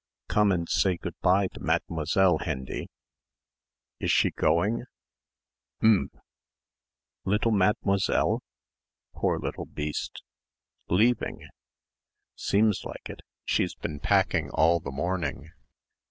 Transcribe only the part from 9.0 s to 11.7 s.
"Poor little beast!" "Leaving!"